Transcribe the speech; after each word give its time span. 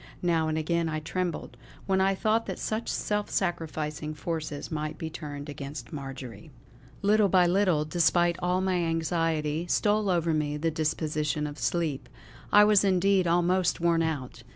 Now 0.23 0.47
and 0.47 0.57
again 0.57 0.89
I 0.89 0.99
trembled, 0.99 1.57
when 1.85 2.01
I 2.01 2.15
thought 2.15 2.47
that 2.47 2.57
such 2.57 2.89
self 2.89 3.29
sacrificing 3.29 4.15
forces 4.15 4.71
might 4.71 4.97
be 4.97 5.11
turned 5.11 5.47
against 5.47 5.93
Marjory. 5.93 6.49
Little 7.03 7.29
by 7.29 7.45
little, 7.45 7.85
despite 7.85 8.35
all 8.41 8.61
my 8.61 8.77
anxiety, 8.77 9.67
stole 9.69 10.09
over 10.09 10.33
me 10.33 10.57
the 10.57 10.71
disposition 10.71 11.45
of 11.45 11.59
sleep. 11.59 12.09
I 12.51 12.63
was 12.63 12.83
indeed 12.83 13.27
almost 13.27 13.79
worn 13.79 14.01
out. 14.01 14.41